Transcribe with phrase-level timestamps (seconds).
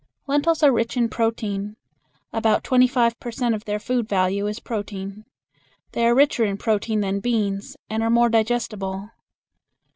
[0.25, 1.75] Lentils are rich in protein.
[2.33, 5.25] About twenty five per cent of their food value is protein.
[5.91, 9.11] They are richer in protein than beans, and are more digestible.